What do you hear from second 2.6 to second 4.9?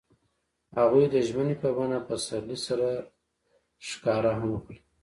سره ښکاره هم کړه.